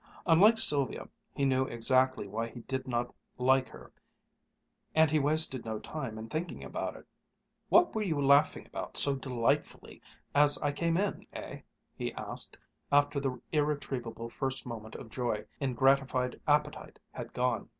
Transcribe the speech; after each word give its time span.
Unlike 0.25 0.57
Sylvia 0.57 1.07
he 1.35 1.45
knew 1.45 1.65
exactly 1.65 2.27
why 2.27 2.47
he 2.47 2.61
did 2.61 2.87
not 2.87 3.13
like 3.37 3.69
her 3.69 3.93
and 4.95 5.11
he 5.11 5.19
wasted 5.19 5.63
no 5.63 5.77
time 5.77 6.17
in 6.17 6.27
thinking 6.27 6.63
about 6.63 6.95
it. 6.95 7.07
"What 7.69 7.93
were 7.93 8.01
you 8.01 8.19
laughing 8.19 8.65
about, 8.65 8.97
so 8.97 9.15
delightfully, 9.15 10.01
as 10.33 10.57
I 10.57 10.71
came 10.71 10.97
in, 10.97 11.27
eh?" 11.33 11.61
he 11.95 12.15
asked, 12.15 12.57
after 12.91 13.19
the 13.19 13.39
irretrievable 13.51 14.27
first 14.31 14.65
moment 14.65 14.95
of 14.95 15.11
joy 15.11 15.45
in 15.59 15.75
gratified 15.75 16.41
appetite 16.47 16.97
had 17.11 17.31
gone. 17.31 17.69